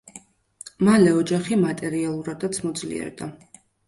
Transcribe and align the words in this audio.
მალე 0.87 1.11
ოჯახი 1.17 1.57
მატერიალურადაც 1.63 2.57
მოძლიერდა. 2.65 3.29